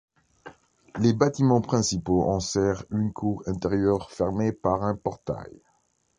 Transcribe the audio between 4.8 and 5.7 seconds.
un portail.